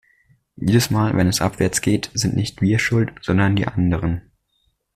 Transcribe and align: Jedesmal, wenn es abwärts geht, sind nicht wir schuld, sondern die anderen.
Jedesmal, 0.55 1.15
wenn 1.15 1.27
es 1.27 1.41
abwärts 1.41 1.79
geht, 1.79 2.09
sind 2.15 2.35
nicht 2.35 2.59
wir 2.59 2.79
schuld, 2.79 3.11
sondern 3.21 3.55
die 3.55 3.67
anderen. 3.67 4.31